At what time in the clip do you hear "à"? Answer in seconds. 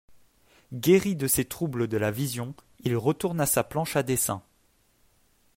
3.39-3.45, 3.95-4.01